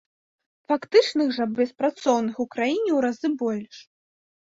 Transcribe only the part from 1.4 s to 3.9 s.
беспрацоўных у краіне ў разы больш.